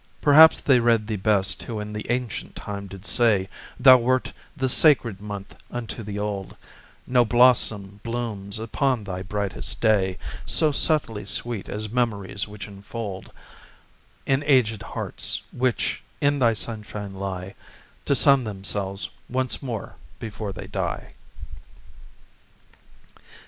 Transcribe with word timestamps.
Perhaps 0.19 0.61
they 0.61 0.79
read 0.79 1.05
Thee 1.05 1.15
best 1.15 1.61
who 1.61 1.79
in 1.79 1.93
the 1.93 2.09
ancient 2.09 2.55
time 2.55 2.87
did 2.87 3.05
say 3.05 3.47
Thou 3.79 3.99
wert 3.99 4.33
the 4.57 4.67
sacred 4.67 5.21
month 5.21 5.55
unto 5.69 6.01
the 6.01 6.17
old: 6.17 6.57
No 7.05 7.23
blossom 7.23 7.99
blooms 8.01 8.57
upon 8.57 9.03
thy 9.03 9.21
brightest 9.21 9.79
day 9.79 10.17
So 10.43 10.71
subtly 10.71 11.23
sweet 11.27 11.69
as 11.69 11.91
memories 11.91 12.47
which 12.47 12.67
unfold 12.67 13.31
In 14.25 14.41
aged 14.47 14.81
hearts 14.81 15.43
which 15.53 16.01
in 16.19 16.39
thy 16.39 16.53
sunshine 16.53 17.13
lie, 17.13 17.53
To 18.05 18.15
sun 18.15 18.43
themselves 18.43 19.07
once 19.29 19.61
more 19.61 19.97
before 20.17 20.51
they 20.51 20.65
die. 20.65 21.13